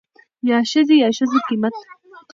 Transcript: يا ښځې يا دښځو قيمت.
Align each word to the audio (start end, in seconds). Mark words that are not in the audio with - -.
يا 0.49 0.57
ښځې 0.69 0.95
يا 1.01 1.07
دښځو 1.15 1.39
قيمت. 1.47 1.75